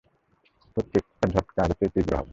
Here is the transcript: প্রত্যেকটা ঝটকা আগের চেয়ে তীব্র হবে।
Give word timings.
প্রত্যেকটা 0.77 1.25
ঝটকা 1.33 1.59
আগের 1.63 1.77
চেয়ে 1.79 1.93
তীব্র 1.95 2.11
হবে। 2.19 2.29